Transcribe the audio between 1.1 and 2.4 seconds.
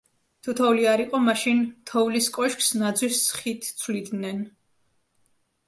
მაშინ თოვლის